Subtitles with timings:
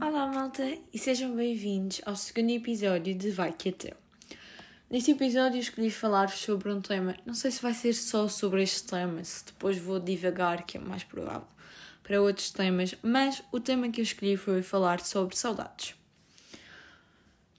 [0.00, 0.62] Olá, malta,
[0.92, 3.96] e sejam bem-vindos ao segundo episódio de Vai Que é Teu.
[4.90, 8.84] Neste episódio escolhi falar sobre um tema, não sei se vai ser só sobre este
[8.84, 11.48] tema, se depois vou divagar, que é mais provável,
[12.02, 15.94] para outros temas, mas o tema que eu escolhi foi falar sobre saudades.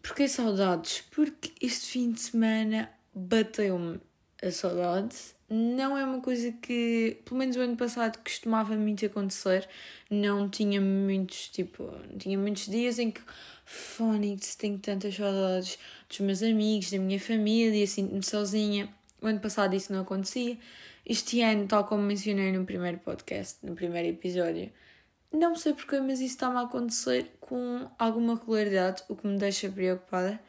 [0.08, 1.04] Porquê saudades?
[1.12, 4.00] Porque este fim de semana bateu-me
[4.42, 5.16] a saudade.
[5.50, 9.68] Não é uma coisa que, pelo menos o ano passado, costumava muito acontecer.
[10.10, 13.20] Não tinha muitos, tipo, tinha muitos dias em que
[13.66, 15.78] Fónix, tenho tantas saudades
[16.08, 18.88] dos meus amigos, da minha família, sinto-me sozinha.
[19.22, 20.58] O ano passado isso não acontecia.
[21.06, 24.72] Este ano, tal como mencionei no primeiro podcast, no primeiro episódio,
[25.32, 29.70] não sei porquê, mas isso está-me a acontecer com alguma regularidade, o que me deixa
[29.70, 30.40] preocupada.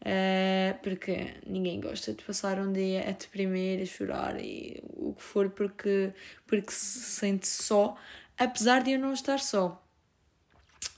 [0.00, 5.22] Uh, porque ninguém gosta de passar um dia a deprimir, a chorar e o que
[5.22, 6.12] for, porque,
[6.46, 7.96] porque se sente só,
[8.38, 9.84] apesar de eu não estar só.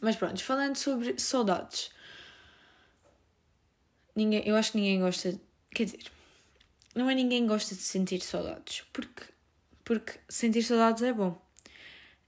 [0.02, 1.90] Mas pronto, falando sobre saudades,
[4.14, 6.04] ninguém, eu acho que ninguém gosta, quer dizer,
[6.94, 9.24] não é ninguém gosta de sentir saudades, porque,
[9.82, 11.40] porque sentir saudades é bom.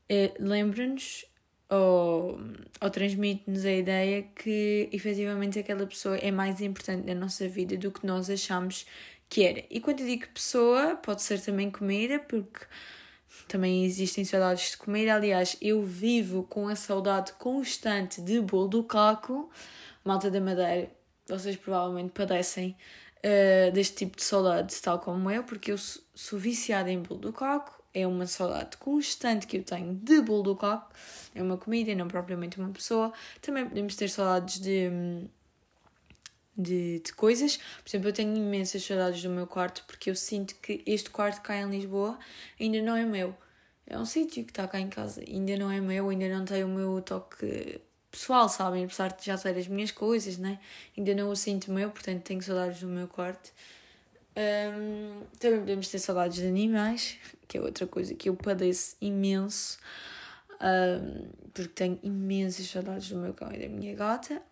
[0.09, 1.25] É, Lembra-nos
[1.73, 2.39] ou,
[2.81, 7.91] ou transmite-nos a ideia que efetivamente aquela pessoa é mais importante na nossa vida do
[7.91, 8.87] que nós achamos
[9.29, 9.65] que era.
[9.71, 12.67] E quando eu digo pessoa, pode ser também comida, porque
[13.49, 15.15] também existem saudades de comida.
[15.15, 19.51] Aliás, eu vivo com a saudade constante de bolo do caco,
[20.05, 20.91] malta da madeira.
[21.27, 22.77] Vocês provavelmente padecem
[23.19, 27.33] uh, deste tipo de saudades, tal como eu, porque eu sou viciada em bolo do
[27.33, 30.91] caco é uma saudade constante que eu tenho de bolo do coco.
[31.35, 33.13] É uma comida e não propriamente uma pessoa.
[33.41, 34.91] Também podemos ter saudades de,
[36.57, 37.57] de, de coisas.
[37.57, 41.43] Por exemplo, eu tenho imensas saudades do meu quarto porque eu sinto que este quarto
[41.43, 42.19] cá em Lisboa
[42.61, 43.35] ainda não é meu.
[43.87, 46.65] É um sítio que está cá em casa, ainda não é meu, ainda não tem
[46.65, 48.85] o meu toque pessoal, sabem?
[48.85, 50.61] Apesar de já ter as minhas coisas, né?
[50.97, 53.51] Ainda não o sinto meu, portanto tenho saudades do meu quarto.
[54.35, 59.79] Um, também podemos ter saudades de animais, que é outra coisa que eu padeço imenso,
[60.61, 64.43] um, porque tenho imensas saudades do meu cão e da minha gata.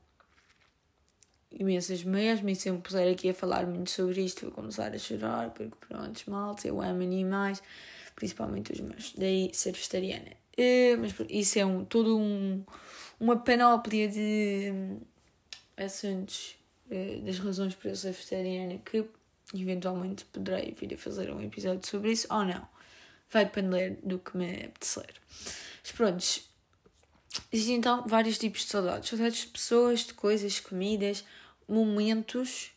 [1.51, 4.95] Imensas mesmo, e se eu me puser aqui a falar muito sobre isto, vou começar
[4.95, 7.61] a chorar, porque pronto, malta, eu amo animais,
[8.15, 10.31] principalmente os meus, daí ser vegetariana.
[10.57, 12.63] Uh, mas isso é um, todo um,
[13.19, 14.73] uma panóplia de
[15.77, 16.57] assuntos,
[16.91, 19.05] uh, das razões para eu ser vegetariana, que
[19.55, 22.67] eventualmente poderei vir a fazer um episódio sobre isso ou não.
[23.31, 25.15] Vai depender do que me apetecer.
[25.83, 26.25] Mas pronto,
[27.53, 29.09] existem então vários tipos de saudades.
[29.09, 31.25] Saudades de pessoas, de coisas, comidas,
[31.69, 32.73] momentos.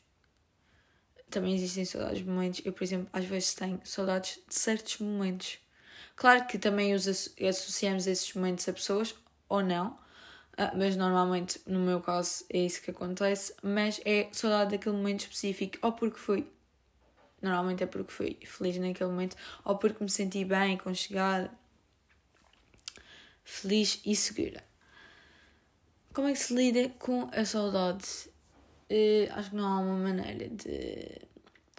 [1.30, 2.62] Também existem saudades de momentos.
[2.64, 5.58] Eu, por exemplo, às vezes tenho saudades de certos momentos.
[6.16, 9.16] Claro que também os associamos esses momentos a pessoas,
[9.50, 9.98] ou não,
[10.56, 13.56] ah, mas normalmente, no meu caso, é isso que acontece.
[13.64, 16.48] Mas é saudade daquele momento específico, ou porque foi
[17.44, 21.52] Normalmente é porque fui feliz naquele momento ou porque me senti bem, conchegada,
[23.44, 24.64] feliz e segura.
[26.14, 28.06] Como é que se lida com a saudade?
[28.90, 31.22] Uh, acho que não há uma maneira de,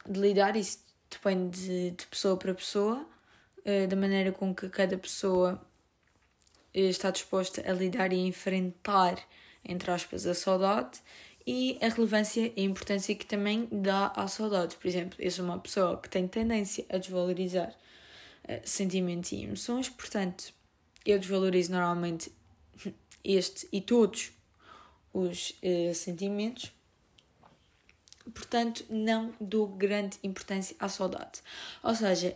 [0.06, 3.06] de lidar, isso depende de, de pessoa para pessoa,
[3.64, 5.54] uh, da maneira com que cada pessoa
[6.74, 9.16] uh, está disposta a lidar e enfrentar,
[9.64, 11.00] entre aspas, a saudade
[11.46, 14.76] e a relevância e a importância que também dá à saudade.
[14.76, 17.74] Por exemplo, eu sou uma pessoa que tem tendência a desvalorizar
[18.44, 20.52] uh, sentimentos e emoções, portanto,
[21.04, 22.32] eu desvalorizo normalmente
[23.22, 24.32] este e todos
[25.12, 26.72] os uh, sentimentos.
[28.32, 31.42] Portanto, não dou grande importância à saudade.
[31.82, 32.34] Ou seja,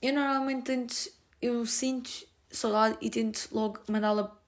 [0.00, 0.94] eu normalmente tento,
[1.42, 2.10] eu sinto
[2.48, 4.40] saudade e tento logo mandá-la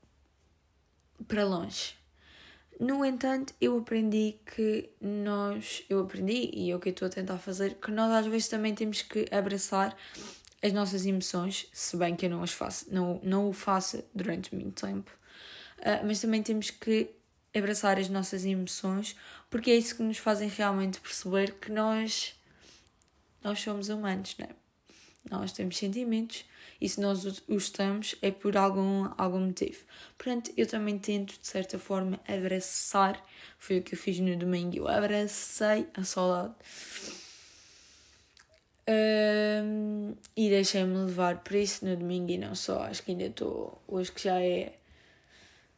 [1.27, 1.98] para longe
[2.79, 7.11] no entanto, eu aprendi que nós, eu aprendi e é o que eu estou a
[7.11, 9.97] tentar fazer, que nós às vezes também temos que abraçar
[10.63, 14.55] as nossas emoções, se bem que eu não as faço, não, não o faço durante
[14.55, 15.11] muito tempo,
[15.79, 17.11] uh, mas também temos que
[17.57, 19.17] abraçar as nossas emoções,
[19.51, 22.35] porque é isso que nos fazem realmente perceber que nós,
[23.43, 24.68] nós somos humanos, não é?
[25.31, 26.45] Nós temos sentimentos
[26.81, 29.85] e se nós os estamos é por algum, algum motivo.
[30.17, 33.23] Portanto, eu também tento, de certa forma, abraçar.
[33.59, 34.77] Foi o que eu fiz no domingo.
[34.77, 36.55] Eu abracei a saudade.
[38.89, 42.85] Um, e deixei-me levar por isso no domingo e não só.
[42.85, 43.83] Acho que ainda estou.
[43.87, 44.73] Hoje que já é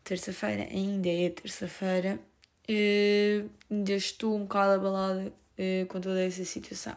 [0.04, 2.20] terça-feira, ainda é terça-feira.
[2.68, 6.96] uh, ainda estou um bocado abalada uh, com toda essa situação.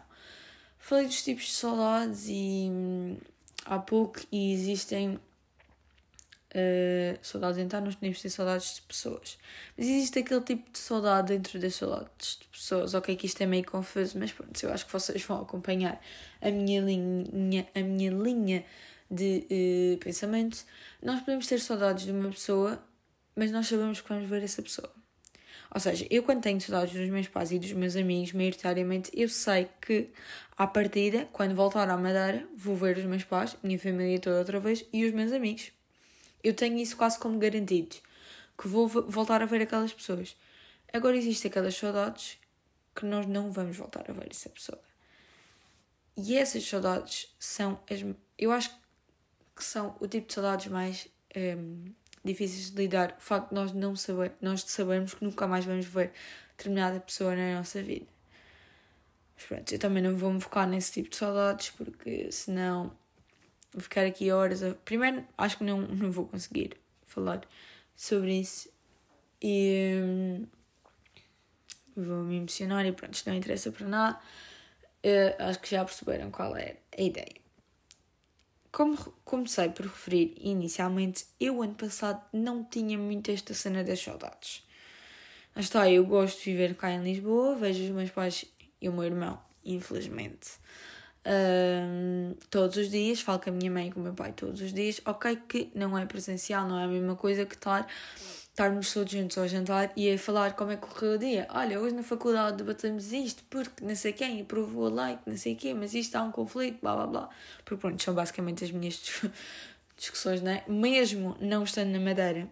[0.84, 3.18] Falei dos tipos de saudades e hum,
[3.64, 5.20] há pouco e existem uh,
[7.22, 9.38] saudades então nós podemos ter saudades de pessoas.
[9.78, 12.94] Mas existe aquele tipo de saudade dentro das saudades de pessoas.
[12.94, 16.02] Ok, que isto é meio confuso, mas pronto, eu acho que vocês vão acompanhar
[16.42, 18.66] a minha linha, a minha linha
[19.10, 19.48] de
[19.96, 20.66] uh, pensamento.
[21.02, 22.84] Nós podemos ter saudades de uma pessoa,
[23.38, 24.92] mas nós sabemos que vamos ver essa pessoa.
[25.74, 29.28] Ou seja, eu quando tenho saudades dos meus pais e dos meus amigos, maioritariamente, eu
[29.28, 30.10] sei que,
[30.56, 34.60] à partida, quando voltar à Madeira, vou ver os meus pais, minha família toda outra
[34.60, 35.72] vez e os meus amigos.
[36.44, 37.96] Eu tenho isso quase como garantido,
[38.56, 40.36] que vou voltar a ver aquelas pessoas.
[40.94, 42.38] Agora existem aquelas saudades
[42.96, 44.80] que nós não vamos voltar a ver essa pessoa.
[46.16, 48.06] E essas saudades são as.
[48.38, 48.70] Eu acho
[49.56, 51.86] que são o tipo de saudades mais um,
[52.24, 53.16] difíceis de lidar.
[53.18, 56.12] O facto de nós não saber, nós de sabermos que nunca mais vamos ver
[56.58, 58.06] determinada pessoa na nossa vida.
[59.36, 62.96] Mas pronto, eu também não vou me focar nesse tipo de saudades porque senão
[63.74, 64.62] Vou ficar aqui horas.
[64.62, 64.76] A...
[64.86, 67.42] Primeiro, acho que não, não vou conseguir falar
[67.96, 68.70] sobre isso.
[69.42, 70.48] E hum,
[71.96, 74.20] vou me emocionar e pronto, isto não interessa para nada.
[75.04, 77.43] Uh, acho que já perceberam qual é a ideia.
[78.74, 84.68] Como comecei por referir inicialmente, eu ano passado não tinha muito esta cena das saudades.
[85.56, 88.44] Mas está, eu gosto de viver cá em Lisboa, vejo os meus pais
[88.82, 90.58] e o meu irmão, infelizmente
[91.26, 94.62] um, todos os dias, falo com a minha mãe e com o meu pai todos
[94.62, 95.02] os dias.
[95.06, 97.88] Ok, que não é presencial, não é a mesma coisa que estar
[98.54, 101.48] estarmos todos juntos ao jantar e a falar como é que correu o dia.
[101.50, 105.56] Olha, hoje na faculdade debatemos isto porque não sei quem aprovou a lei, não sei
[105.56, 107.30] quê, mas isto há um conflito, blá blá blá.
[107.66, 109.02] Porque pronto, são basicamente as minhas
[109.98, 110.64] discussões, né?
[110.68, 112.48] Mesmo não estando na Madeira,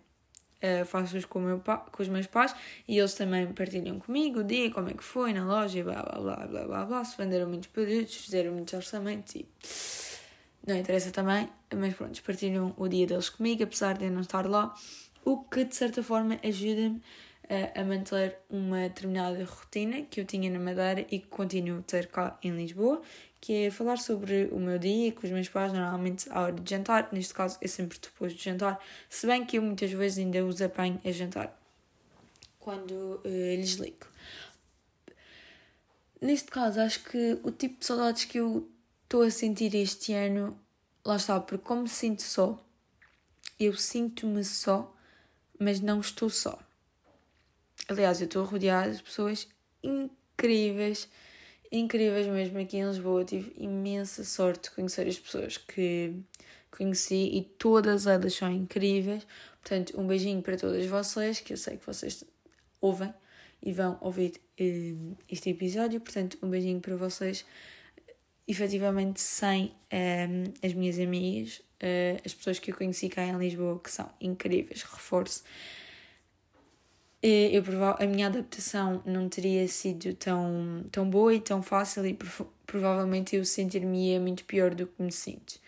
[0.63, 2.55] uh, faço-os com, com os meus pais
[2.87, 6.19] e eles também partilham comigo o dia, como é que foi na loja, blá blá
[6.19, 7.05] blá blá blá blá.
[7.05, 9.47] Se venderam muitos produtos, fizeram muitos orçamentos e
[10.65, 14.47] não interessa também, mas pronto, partilham o dia deles comigo, apesar de eu não estar
[14.47, 14.73] lá,
[15.23, 20.49] o que de certa forma ajuda-me uh, a manter uma determinada rotina que eu tinha
[20.49, 23.01] na Madeira e que continuo a ter cá em Lisboa
[23.41, 26.69] que é falar sobre o meu dia com os meus pais, normalmente à hora de
[26.69, 27.09] jantar.
[27.11, 28.79] Neste caso, é sempre depois de jantar,
[29.09, 31.57] se bem que eu muitas vezes ainda os apanho a jantar
[32.59, 32.91] quando
[33.25, 34.05] uh, lhes ligo.
[36.21, 38.69] Neste caso, acho que o tipo de saudades que eu
[39.03, 40.55] estou a sentir este ano,
[41.03, 42.63] lá está, porque como me sinto só,
[43.59, 44.95] eu sinto-me só,
[45.61, 46.59] mas não estou só.
[47.87, 49.47] Aliás, eu estou rodeada de pessoas
[49.83, 51.07] incríveis
[51.71, 53.23] incríveis mesmo aqui em Lisboa.
[53.23, 56.13] Tive imensa sorte de conhecer as pessoas que
[56.69, 59.25] conheci e todas elas são incríveis.
[59.61, 62.23] Portanto, um beijinho para todas vocês, que eu sei que vocês
[62.81, 63.13] ouvem
[63.61, 66.01] e vão ouvir uh, este episódio.
[66.01, 67.45] Portanto, um beijinho para vocês.
[68.47, 70.27] Efetivamente, sem um, eh,
[70.63, 74.83] as minhas amigas, uh, as pessoas que eu conheci cá em Lisboa, que são incríveis,
[74.83, 75.43] reforço
[77.21, 77.63] eu,
[77.99, 82.17] a minha adaptação não teria sido tão, tão boa e tão fácil e
[82.65, 85.59] provavelmente eu sentir-me muito pior do que me sinto.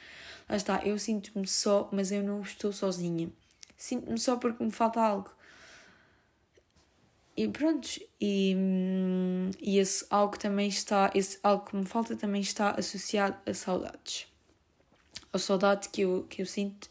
[0.49, 3.29] Lá está, eu sinto-me só, mas eu não estou sozinha.
[3.77, 5.29] Sinto-me só porque me falta algo.
[7.35, 7.87] E pronto,
[8.21, 8.55] e,
[9.59, 14.27] e esse algo também está, esse algo que me falta também está associado a saudades.
[15.33, 16.87] A saudade que eu, que eu sinto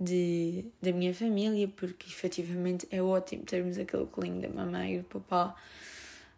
[0.00, 5.04] de, da minha família, porque efetivamente é ótimo termos aquele colinho da mamãe e do
[5.04, 5.54] papá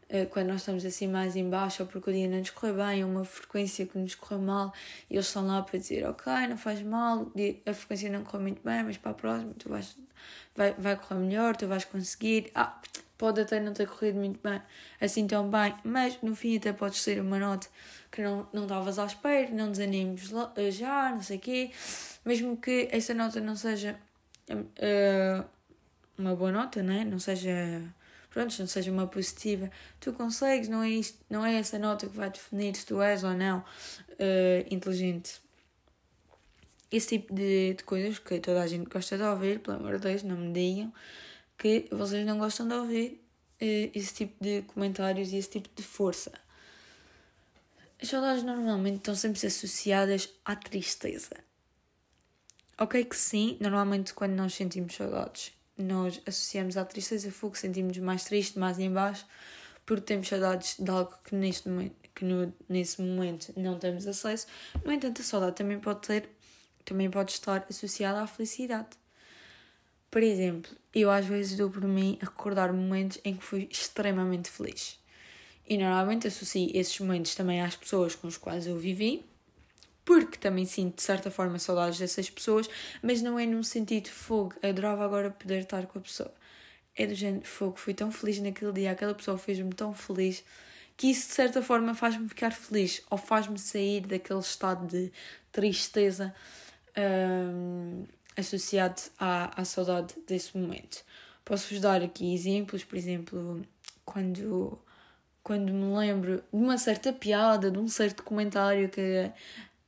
[0.09, 2.73] eh, quando nós estamos assim mais em baixo ou porque o dia não nos corre
[2.73, 4.73] bem, ou uma frequência que nos corre mal,
[5.11, 7.31] e eles estão lá para dizer, ok, não faz mal,
[7.67, 9.97] a frequência não corre muito bem, mas para a próxima tu vais,
[10.55, 12.51] vai, vai correr melhor, tu vais conseguir.
[12.55, 12.81] Ah,
[13.19, 14.61] pode até não ter corrido muito bem,
[15.01, 17.67] assim tão bem, mas no fim até podes ter uma nota
[18.17, 20.33] que não, não estavas à espera, não desanimes
[20.73, 21.71] já, não sei o quê
[22.27, 23.97] mesmo que essa nota não seja
[24.51, 25.49] uh,
[26.19, 27.05] uma boa nota, né?
[27.05, 27.81] não seja
[28.31, 29.71] pronto, não seja uma positiva,
[30.01, 33.23] tu consegues, não é, isto, não é essa nota que vai definir se tu és
[33.23, 35.41] ou não uh, inteligente.
[36.91, 40.09] Esse tipo de, de coisas que toda a gente gosta de ouvir, pelo amor de
[40.09, 40.93] Deus, não me digam
[41.57, 43.25] que vocês não gostam de ouvir
[43.63, 46.33] uh, esse tipo de comentários e esse tipo de força.
[48.01, 51.37] As saudades normalmente estão sempre associadas à tristeza.
[52.79, 58.25] Ok que sim, normalmente quando nós sentimos saudades, nós associamos à tristeza, fogo, sentimos mais
[58.25, 59.27] triste, mais em baixo,
[59.87, 64.47] porque temos saudades de algo que neste momento, que no, nesse momento não temos acesso.
[64.85, 66.29] No entanto, a saudade também pode ter,
[66.85, 68.91] também pode estar associada à felicidade.
[70.11, 74.51] Por exemplo, eu às vezes dou por mim a recordar momentos em que fui extremamente
[74.51, 74.99] feliz.
[75.69, 79.25] E normalmente associo esses momentos também às pessoas com as quais eu vivi,
[80.05, 82.69] porque também sinto de certa forma saudades dessas pessoas,
[83.03, 86.33] mas não é num sentido fogo, adorava agora poder estar com a pessoa.
[86.95, 90.45] É do género fogo, fui tão feliz naquele dia, aquela pessoa fez-me tão feliz
[90.97, 95.13] que isso de certa forma faz-me ficar feliz ou faz-me sair daquele estado de
[95.53, 96.35] tristeza
[96.97, 98.05] um,
[98.37, 101.05] associado à, à saudade desse momento.
[101.45, 103.63] Posso-vos dar aqui exemplos, por exemplo,
[104.05, 104.79] quando,
[105.47, 109.31] quando me lembro de uma certa piada, de um certo comentário que,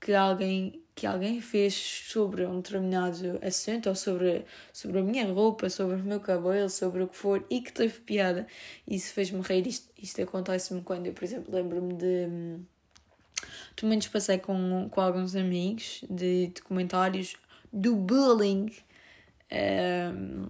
[0.00, 5.68] que, alguém, que alguém fez sobre um determinado assunto, ou sobre, sobre a minha roupa,
[5.68, 8.46] sobre o meu cabelo, sobre o que for, e que teve piada.
[8.86, 9.66] Isso fez-me rir.
[9.66, 12.60] Isto, isto acontece-me quando eu, por exemplo, lembro-me de
[13.76, 17.36] de momentos passei com, com alguns amigos de, de comentários
[17.72, 18.76] do bullying um,
[19.50, 20.46] ehm,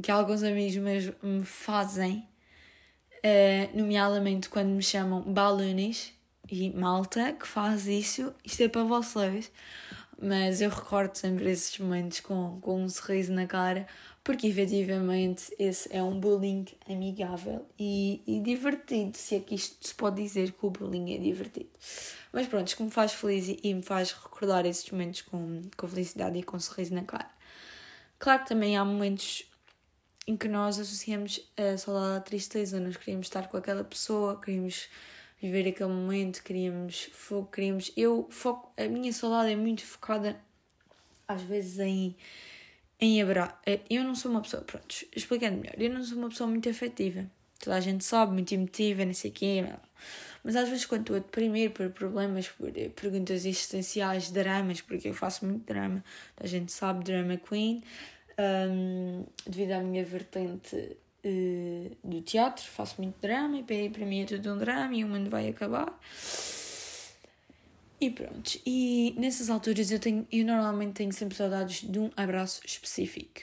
[0.00, 2.24] que alguns amigos meus me fazem,
[3.24, 6.12] uh, nomeadamente quando me chamam balunis
[6.50, 9.50] e malta que faz isso, isto é para vocês.
[10.20, 13.86] Mas eu recordo sempre esses momentos com, com um sorriso na cara,
[14.24, 19.94] porque efetivamente esse é um bullying amigável e, e divertido, se é que isto se
[19.94, 21.70] pode dizer que o bullying é divertido.
[22.32, 25.86] Mas pronto, que me faz feliz e, e me faz recordar esses momentos com, com
[25.86, 27.30] felicidade e com um sorriso na cara.
[28.18, 29.44] Claro que também há momentos
[30.28, 34.86] em que nós associamos a saudade à tristeza, nós queríamos estar com aquela pessoa, queríamos
[35.40, 37.90] viver aquele momento, queríamos foco, queríamos.
[37.96, 40.38] Eu foco, a minha saudade é muito focada
[41.26, 42.14] às vezes em
[43.00, 43.54] em abraço.
[43.64, 46.68] Eh, eu não sou uma pessoa, pronto, explicando melhor, eu não sou uma pessoa muito
[46.68, 47.24] afetiva.
[47.58, 49.64] Toda a gente sabe, muito emotiva, não sei o quê.
[50.44, 55.08] Mas às vezes quando estou a deprimir por problemas, por eh, perguntas existenciais, dramas, porque
[55.08, 56.04] eu faço muito drama,
[56.36, 57.82] a gente sabe, drama queen,
[58.38, 64.24] um, devido à minha vertente uh, do teatro, faço muito drama e para mim é
[64.24, 65.98] tudo um drama e o mundo vai acabar.
[68.00, 72.60] E pronto, e nessas alturas eu, tenho, eu normalmente tenho sempre saudades de um abraço
[72.64, 73.40] específico.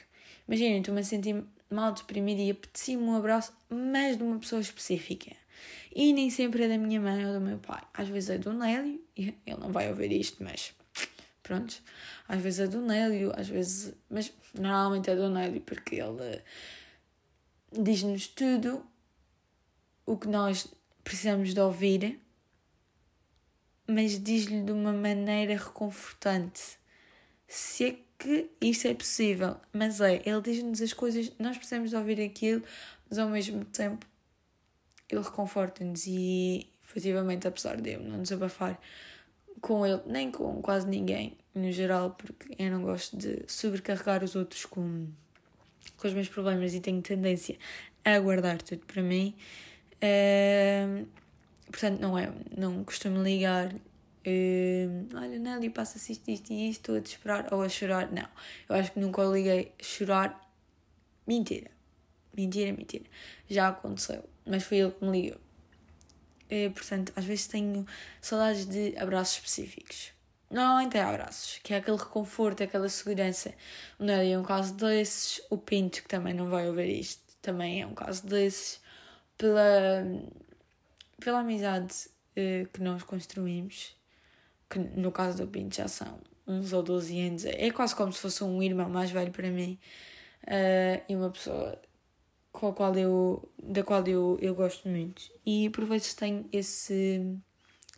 [0.47, 5.35] Imaginem, estou-me a sentir mal deprimida e apetecia-me um abraço, mas de uma pessoa específica.
[5.93, 7.81] E nem sempre é da minha mãe ou do meu pai.
[7.93, 10.73] Às vezes é do Nélio, ele não vai ouvir isto, mas
[11.45, 11.81] pronto.
[12.27, 13.93] Às vezes é do Nélio, às vezes.
[14.09, 16.41] Mas normalmente é do Nélio, porque ele
[17.71, 18.85] diz-nos tudo
[20.05, 20.67] o que nós
[21.03, 22.19] precisamos de ouvir
[23.87, 26.77] mas diz-lhe de uma maneira reconfortante.
[27.47, 31.95] Se é que isso é possível, mas é, ele diz-nos as coisas, nós precisamos de
[31.95, 32.63] ouvir aquilo,
[33.09, 34.05] mas ao mesmo tempo
[35.09, 38.79] ele reconforta-nos e efetivamente, apesar de eu não desabafar
[39.65, 44.36] com ele, nem com quase ninguém no geral, porque eu não gosto de sobrecarregar os
[44.36, 45.07] outros com,
[45.98, 47.57] com os meus problemas e tenho tendência
[48.03, 49.34] a guardar tudo para mim.
[49.95, 51.07] Uh,
[51.75, 53.74] Portanto, não é, não costumo ligar.
[53.74, 58.12] Uh, olha, Nelly, passa-se isto, isto e isto, estou a desesperar ou a chorar.
[58.12, 58.27] Não,
[58.69, 60.39] eu acho que nunca liguei chorar.
[61.27, 61.69] Mentira,
[62.36, 63.05] mentira, mentira.
[63.50, 65.44] Já aconteceu, mas foi ele que me ligou.
[66.51, 67.85] Uh, portanto, às vezes tenho
[68.21, 70.11] saudades de abraços específicos.
[70.49, 73.53] Normalmente é abraços, que é aquele reconforto, aquela segurança.
[73.99, 75.41] O é um caso desses.
[75.49, 78.79] O Pinto, que também não vai ouvir isto, também é um caso desses.
[79.37, 80.05] Pela
[81.19, 81.93] pela amizade
[82.37, 83.95] uh, que nós construímos,
[84.69, 88.19] que no caso do Pinto já são uns ou 12 anos, é quase como se
[88.19, 89.79] fosse um irmão mais velho para mim
[90.43, 91.79] uh, e uma pessoa
[92.55, 95.24] com a qual eu, da qual eu, eu gosto muito.
[95.45, 97.38] E por vezes tenho esse,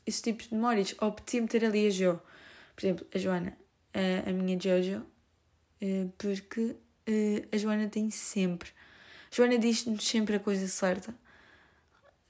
[0.05, 0.95] esse tipo de memórias.
[0.99, 2.19] Ou apetecia ter ali a Jo,
[2.75, 3.57] por exemplo, a Joana,
[3.93, 5.05] a, a minha Jojo,
[5.81, 8.69] uh, porque uh, a Joana tem sempre.
[9.31, 11.13] A Joana diz-nos sempre a coisa certa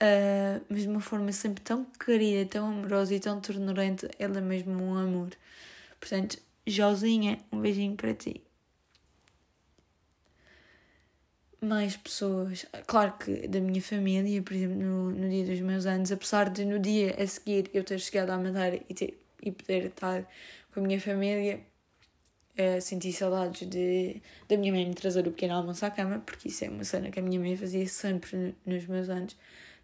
[0.02, 4.42] uh, mas de uma forma sempre tão querida, tão amorosa e tão ternurante, ela é
[4.42, 5.30] mesmo um amor.
[6.00, 8.44] Portanto, Josinha, um beijinho para ti.
[11.60, 16.12] Mais pessoas, claro que da minha família, por exemplo, no, no dia dos meus anos,
[16.12, 19.86] apesar de no dia a seguir eu ter chegado à Madeira e, ter, e poder
[19.88, 20.24] estar
[20.72, 21.60] com a minha família,
[22.60, 26.48] uh, senti saudades de, da minha mãe me trazer o pequeno almoço à cama, porque
[26.48, 29.36] isso é uma cena que a minha mãe fazia sempre nos meus anos.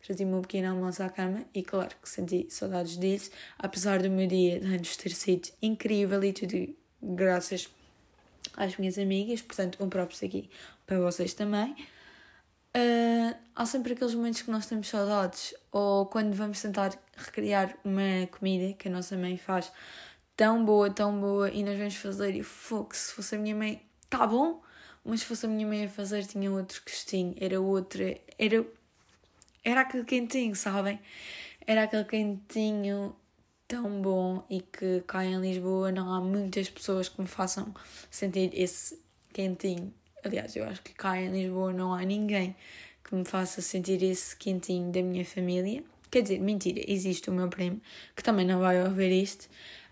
[0.06, 4.27] Trazia-me um pequeno almoço à cama e claro que senti saudades disso, apesar do meu
[4.27, 7.68] dia de anos ter sido incrível e tudo graças
[8.56, 10.50] às minhas amigas, portanto um próprio aqui
[10.85, 11.75] para vocês também.
[12.75, 18.27] Uh, há sempre aqueles momentos que nós temos saudades, ou quando vamos tentar recriar uma
[18.31, 19.71] comida que a nossa mãe faz
[20.35, 23.81] tão boa, tão boa, e nós vamos fazer e fogo, se fosse a minha mãe,
[24.09, 24.61] tá bom,
[25.05, 28.65] mas se fosse a minha mãe a fazer, tinha outro gostinho, era outra, era,
[29.63, 30.99] era aquele quentinho, sabem?
[31.67, 33.15] Era aquele quentinho
[33.67, 37.73] tão bom e que cá em Lisboa não há muitas pessoas que me façam
[38.09, 38.99] sentir esse
[39.31, 39.93] quentinho.
[40.24, 42.56] Aliás, eu acho que cá em Lisboa não há ninguém
[43.03, 45.84] que me faça sentir esse quentinho da minha família.
[46.10, 47.82] Quer dizer, mentira, existe o meu primo
[48.15, 49.46] que também não vai ouvir isto,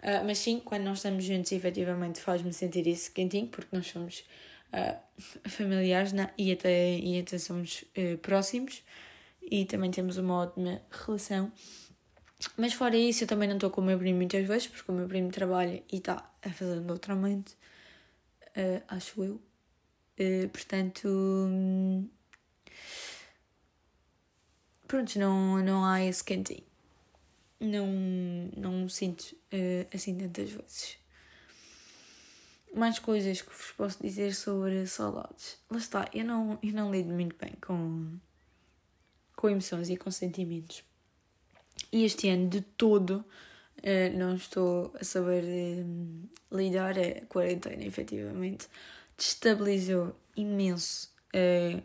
[0.03, 4.23] uh, mas sim, quando nós estamos juntos, efetivamente faz-me sentir esse quentinho, porque nós somos
[4.71, 4.97] uh,
[5.49, 6.29] familiares né?
[6.37, 8.83] e, até, e até somos uh, próximos
[9.41, 11.51] e também temos uma ótima relação.
[12.57, 14.95] Mas fora isso, eu também não estou com o meu primo muitas vezes, porque o
[14.95, 17.51] meu primo trabalha e está a fazer doutoramento,
[18.55, 19.41] uh, acho eu.
[20.19, 22.07] Uh, portanto, hum,
[24.87, 26.63] pronto, não, não há esse cantinho.
[27.59, 27.87] Não,
[28.57, 31.01] não sinto uh, assim tantas vezes
[32.73, 35.57] mais coisas que vos posso dizer sobre saudades.
[35.69, 38.17] Lá está, eu não, eu não lido muito bem com,
[39.35, 40.83] com emoções e com sentimentos.
[41.91, 43.25] E este ano de todo
[43.77, 45.43] uh, não estou a saber
[46.51, 46.97] lidar.
[46.97, 48.67] A quarentena, efetivamente,
[49.21, 51.81] destabilizou imenso uh,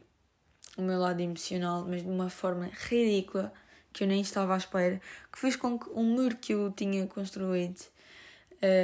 [0.79, 3.53] o meu lado emocional, mas de uma forma ridícula
[3.93, 5.01] que eu nem estava à espera,
[5.31, 7.83] que fez com que um muro que eu tinha construído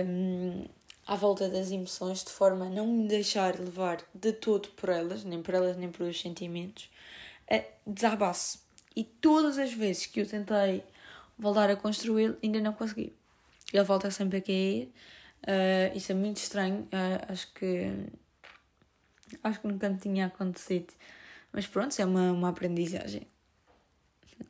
[0.07, 0.67] um,
[1.07, 5.25] à volta das emoções, de forma a não me deixar levar de todo por elas,
[5.25, 6.91] nem por elas, nem por os sentimentos,
[7.51, 8.59] uh, desabasse.
[8.95, 10.85] E todas as vezes que eu tentei
[11.39, 13.15] voltar a construí-lo, ainda não consegui.
[13.73, 14.93] Ele volta sempre a cair.
[15.43, 16.83] Uh, isso é muito estranho.
[16.83, 17.91] Uh, acho que.
[19.43, 20.93] Acho que nunca tinha acontecido.
[21.53, 23.27] Mas pronto, é uma, uma aprendizagem.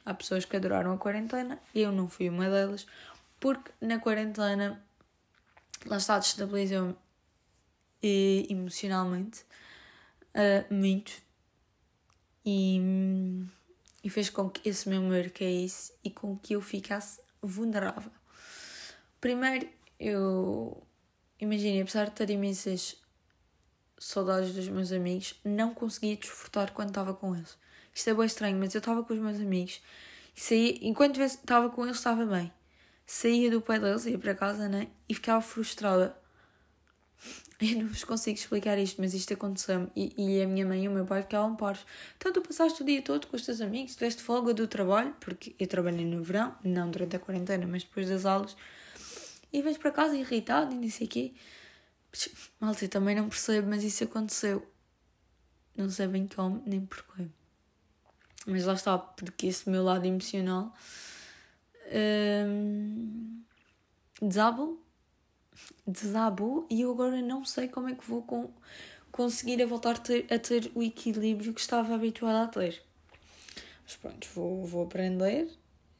[0.05, 2.87] Há pessoas que adoraram a quarentena, eu não fui uma delas,
[3.39, 4.83] porque na quarentena
[5.85, 6.97] lá está, destabilizou-me
[8.03, 9.45] emocionalmente
[10.35, 11.13] uh, muito
[12.45, 12.81] e,
[14.03, 18.11] e fez com que esse meu amor caísse e com que eu ficasse vulnerável.
[19.21, 20.83] Primeiro, eu
[21.39, 23.02] imagine, apesar de ter imensas
[24.05, 27.57] saudades dos meus amigos, não conseguia desfrutar quando estava com eles.
[27.95, 29.81] Isto é bem estranho, mas eu estava com os meus amigos
[30.37, 32.53] e saía, enquanto estava com eles, estava bem
[33.07, 34.89] saía do pé deles, ia para casa, né?
[35.07, 36.17] E ficava frustrada.
[37.61, 39.89] Eu não vos consigo explicar isto, mas isto aconteceu-me.
[39.95, 41.85] E, e, a minha mãe e o meu pai ficavam paros.
[42.17, 45.55] Então, tu passaste o dia todo com os teus amigos, tiveste folga do trabalho, porque
[45.59, 48.57] eu trabalhei no verão, não durante a quarentena, mas depois das aulas,
[49.53, 51.33] e vais para casa irritado e não sei o quê.
[52.61, 54.67] Malta, eu também não percebo, mas isso aconteceu.
[55.77, 57.27] Não sei bem como, nem porquê.
[58.47, 60.75] Mas lá está, porque esse meu lado emocional
[62.47, 63.43] um,
[64.21, 64.85] desabou,
[65.87, 68.53] desabou e eu agora não sei como é que vou com,
[69.11, 72.83] conseguir a voltar a ter, a ter o equilíbrio que estava habituada a ter.
[73.85, 75.49] Mas pronto, vou, vou aprender.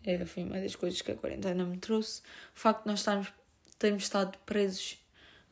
[0.05, 2.21] É, foi uma das coisas que a quarentena me trouxe.
[2.55, 3.33] O facto de nós estarmos,
[3.79, 5.02] termos estado presos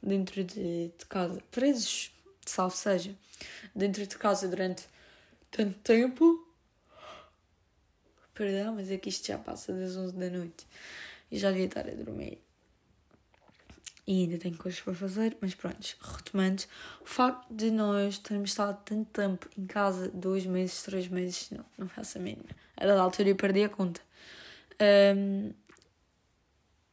[0.02, 2.12] dentro de, de casa, presos,
[2.44, 3.14] salvo seja,
[3.74, 4.84] dentro de casa durante
[5.50, 6.46] tanto tempo
[8.40, 10.66] Perdão, mas é que isto já passa das 11 da noite
[11.30, 12.38] e já devia estar a dormir.
[14.06, 16.62] E ainda tenho coisas para fazer, mas pronto, retomando,
[17.02, 21.66] o facto de nós termos estado tanto tempo em casa, dois meses, três meses, não,
[21.76, 22.48] não faço a mínima.
[22.78, 24.00] A dada altura eu perdi a conta.
[25.14, 25.52] Um,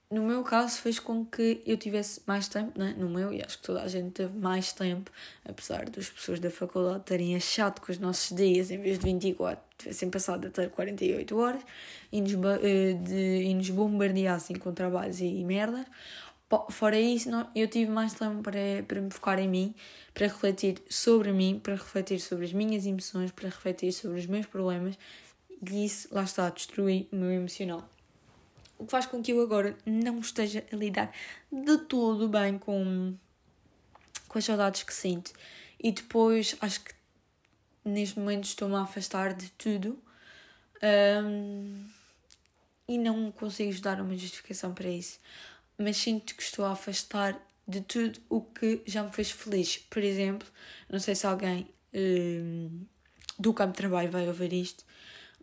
[0.10, 2.96] no meu caso fez com que eu tivesse mais tempo, né?
[2.98, 5.12] no meu, e acho que toda a gente teve mais tempo,
[5.44, 9.62] apesar das pessoas da faculdade terem achado que os nossos dias, em vez de 24,
[9.78, 11.62] tivessem passado a ter 48 horas
[12.12, 12.32] e nos,
[12.64, 15.86] eh, de, e nos bombardeassem com trabalhos e, merda.
[16.70, 19.76] Fora isso, não, eu tive mais tempo para, para me focar em mim,
[20.14, 24.46] para refletir sobre mim, para refletir sobre as minhas emoções, para refletir sobre os meus
[24.46, 24.98] problemas,
[25.70, 27.90] e isso, lá está, destruir o meu emocional
[28.78, 31.12] o que faz com que eu agora não esteja a lidar
[31.52, 33.16] de todo bem com,
[34.28, 35.32] com as saudades que sinto.
[35.80, 36.94] E depois acho que
[37.84, 39.98] neste momento estou-me a afastar de tudo
[41.24, 41.88] um,
[42.88, 45.20] e não consigo dar uma justificação para isso.
[45.78, 49.78] Mas sinto que estou a afastar de tudo o que já me fez feliz.
[49.78, 50.48] Por exemplo,
[50.90, 52.86] não sei se alguém um,
[53.38, 54.84] do campo de trabalho vai ouvir isto,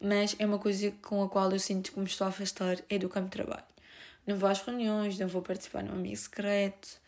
[0.04, 2.98] mas é uma coisa com a qual eu sinto que me estou a afastar é
[2.98, 3.64] do campo de trabalho.
[4.26, 7.00] Não vou às reuniões, não vou participar no amigo secreto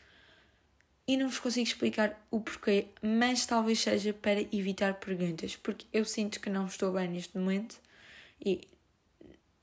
[1.07, 6.05] e não vos consigo explicar o porquê, mas talvez seja para evitar perguntas, porque eu
[6.05, 7.77] sinto que não estou bem neste momento
[8.45, 8.61] e,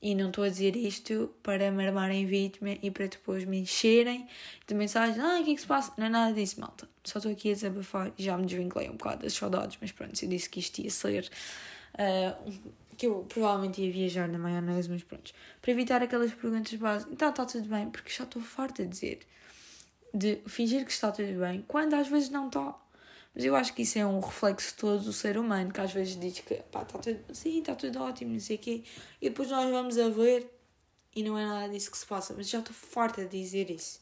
[0.02, 4.28] E não estou a dizer isto para me armarem vítima e para depois me encherem
[4.66, 5.18] de mensagens.
[5.18, 5.92] Ah, o que é que se passa?
[5.96, 6.86] Não é nada disso, malta.
[7.02, 10.28] Só estou aqui a desabafar já me desvinculei um bocado das saudades, mas pronto, eu
[10.28, 11.30] disse que isto ia ser.
[11.94, 12.52] Uh,
[12.96, 15.32] que eu provavelmente ia viajar na maionese, mas pronto.
[15.60, 17.12] Para evitar aquelas perguntas básicas.
[17.12, 19.20] Então está tudo bem, porque já estou farta de dizer.
[20.12, 22.74] De fingir que está tudo bem, quando às vezes não está.
[23.34, 26.18] Mas eu acho que isso é um reflexo todo do ser humano, que às vezes
[26.18, 28.84] diz que pá, está tudo, sim, está tudo ótimo, não sei o quê,
[29.20, 30.48] e depois nós vamos a ver
[31.16, 32.32] e não é nada disso que se passa.
[32.36, 34.00] Mas já estou farta de dizer isso.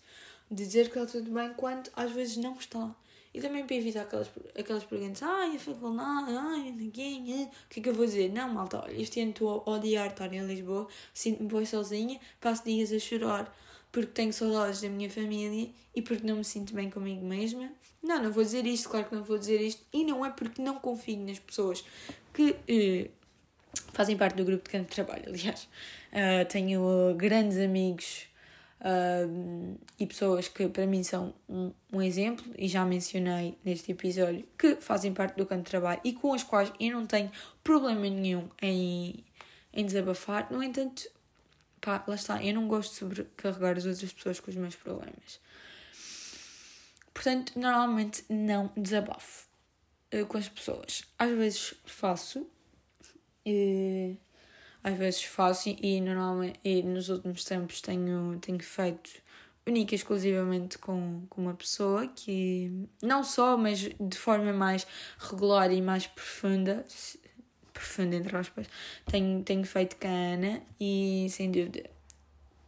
[0.51, 2.95] De dizer que está tudo bem quando às vezes não está.
[3.35, 7.83] E também para evitar aquelas, aquelas perguntas, ai, a faculdade, ai, ninguém, o que é
[7.83, 8.31] que eu vou dizer?
[8.31, 12.65] Não, malta, olha, este ano estou a odiar estar em Lisboa, sinto-me bem sozinha, passo
[12.65, 13.53] dias a chorar
[13.93, 17.71] porque tenho saudades da minha família e porque não me sinto bem comigo mesma.
[18.03, 19.85] Não, não vou dizer isto, claro que não vou dizer isto.
[19.93, 21.85] E não é porque não confio nas pessoas
[22.33, 23.11] que eh,
[23.93, 25.69] fazem parte do grupo de canto de trabalho, aliás.
[26.11, 28.27] Uh, tenho grandes amigos
[28.83, 34.47] uh, e pessoas que para mim são um, um, exemplo, e já mencionei neste episódio,
[34.59, 37.31] que fazem parte do canto de trabalho e com as quais eu não tenho
[37.63, 39.25] problema nenhum em,
[39.73, 40.51] em desabafar.
[40.51, 41.09] No entanto,
[41.81, 45.41] pá, lá está, eu não gosto de sobrecarregar as outras pessoas com os meus problemas.
[47.15, 49.47] Portanto, normalmente não desabafo
[50.15, 51.05] uh, com as pessoas.
[51.19, 52.41] Às vezes faço,
[53.47, 54.17] uh,
[54.83, 59.11] às vezes faço e, normalmente, e nos últimos tempos tenho, tenho feito
[59.67, 64.87] única e exclusivamente com, com uma pessoa que não só, mas de forma mais
[65.19, 66.85] regular e mais profunda,
[67.73, 68.67] profunda entre aspas,
[69.07, 71.89] tenho, tenho feito com a Ana e sem dúvida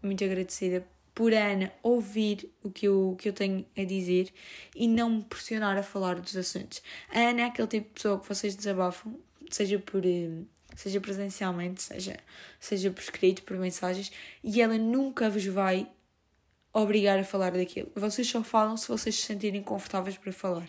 [0.03, 4.33] muito agradecida por Ana ouvir o que eu, o que eu tenho a dizer
[4.75, 6.83] e não me pressionar a falar dos assuntos.
[7.13, 9.17] A Ana é aquele tipo de pessoa que vocês desabafam,
[9.49, 10.43] seja por eh,
[10.75, 12.17] seja presencialmente, seja,
[12.61, 15.89] seja por escrito, por mensagens, e ela nunca vos vai
[16.73, 17.91] obrigar a falar daquilo.
[17.95, 20.69] Vocês só falam se vocês se sentirem confortáveis para falar.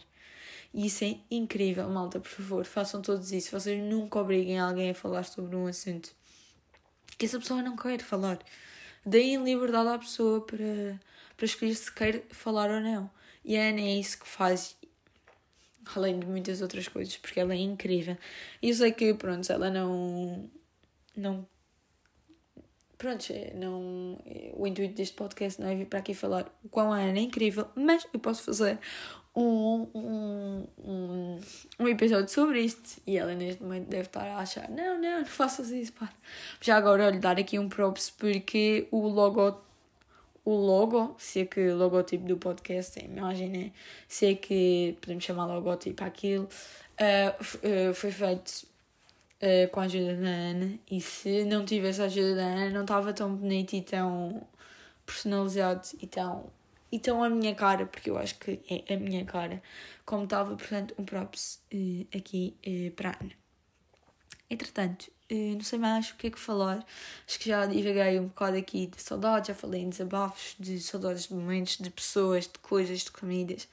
[0.74, 3.52] E isso é incrível, malta, por favor, façam todos isso.
[3.52, 6.14] Vocês nunca obriguem alguém a falar sobre um assunto
[7.18, 8.40] que essa pessoa não quer falar.
[9.06, 11.00] Deem liberdade à pessoa para,
[11.38, 13.10] para escolher se quer falar ou não.
[13.44, 14.76] E a Ana é isso que faz,
[15.96, 18.18] além de muitas outras coisas, porque ela é incrível.
[18.62, 20.50] E eu sei que, pronto, ela não.
[21.16, 21.48] não
[22.98, 24.18] pronto, não,
[24.54, 27.22] o intuito deste podcast não é vir para aqui falar o quão a Ana é
[27.22, 28.80] incrível, mas eu posso fazer
[29.36, 31.40] um, um, um,
[31.80, 35.26] um episódio sobre isto e ela neste momento deve estar a achar: não, não, não
[35.26, 36.10] faças isso, pá.
[36.62, 39.62] Já agora, olha, dar aqui um props porque o logo,
[40.46, 43.72] o logo, se é que logotipo do podcast, a imagem, né?
[44.08, 48.68] Se é que podemos chamar logotipo aquilo, uh, foi feito.
[49.42, 52.82] Uh, com a ajuda da Ana, e se não tivesse a ajuda da Ana, não
[52.82, 54.48] estava tão bonito e tão
[55.06, 56.46] personalizado e tão
[56.90, 59.62] e tão a minha cara, porque eu acho que é a minha cara,
[60.06, 62.56] como estava, portanto, um props uh, aqui
[62.96, 63.34] para a Ana.
[64.50, 66.86] Entretanto, não sei mais o que é que falar,
[67.28, 71.28] acho que já divaguei um bocado aqui de saudades, já falei em desabafos, de saudades
[71.28, 73.68] de momentos, de pessoas, de coisas, de comidas.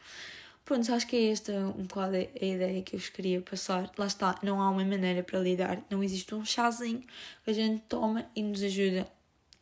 [0.64, 3.90] Pronto, acho que é esta um bocado a ideia que eu vos queria passar.
[3.98, 7.00] Lá está, não há uma maneira para lidar, não existe um chazinho
[7.44, 9.06] que a gente toma e nos ajuda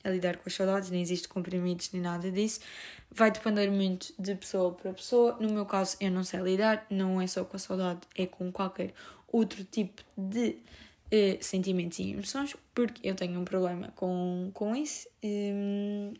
[0.04, 2.60] a lidar com as saudades, nem existe comprimidos nem nada disso.
[3.10, 5.36] Vai depender muito de pessoa para pessoa.
[5.40, 8.52] No meu caso, eu não sei lidar, não é só com a saudade, é com
[8.52, 8.92] qualquer
[9.32, 10.58] outro tipo de
[11.12, 15.08] uh, sentimentos e emoções, porque eu tenho um problema com, com isso.
[15.22, 16.12] Um,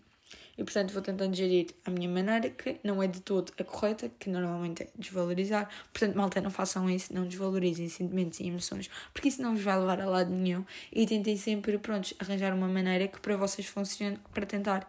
[0.60, 4.10] e portanto vou tentando gerir a minha maneira, que não é de todo a correta,
[4.18, 5.70] que normalmente é desvalorizar.
[5.90, 9.78] Portanto, malta, não façam isso, não desvalorizem sentimentos e emoções, porque isso não vos vai
[9.78, 10.64] levar a lado nenhum.
[10.92, 14.86] E tentem sempre, pronto, arranjar uma maneira que para vocês funcione para tentar,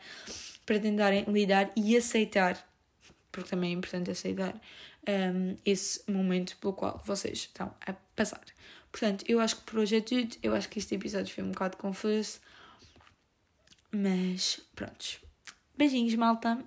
[0.65, 2.61] para tentarem lidar e aceitar,
[3.31, 4.53] porque também é importante aceitar
[5.07, 8.41] um, esse momento pelo qual vocês estão a passar.
[8.91, 10.35] Portanto, eu acho que por hoje é tudo.
[10.43, 12.39] Eu acho que este episódio foi um bocado confuso.
[13.91, 15.19] Mas pronto.
[15.77, 16.63] Beijinhos, malta!